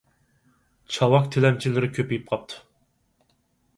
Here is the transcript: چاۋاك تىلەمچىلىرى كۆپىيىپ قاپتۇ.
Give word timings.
چاۋاك 0.95 1.29
تىلەمچىلىرى 1.35 1.91
كۆپىيىپ 1.99 2.25
قاپتۇ. 2.33 2.67